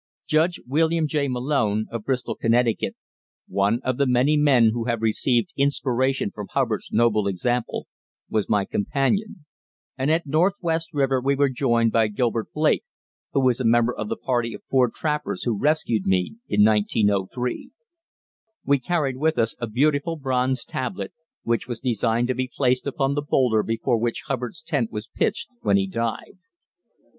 [0.25, 1.27] Judge William J.
[1.27, 2.95] Malone, of Bristol, Connecticut,
[3.47, 7.85] one of the many men who have received inspiration from Hubbard's noble example,
[8.27, 9.45] was my companion,
[9.95, 12.83] and at Northwest River we were joined by Gilbert Blake,
[13.33, 17.69] who was a member of the party of four trappers who rescued me in 1903.
[18.65, 21.13] We carried with us a beautiful bronze tablet,
[21.43, 25.47] which was designed to be placed upon the boulder before which Hubbard's tent was pitched
[25.61, 26.39] when he died.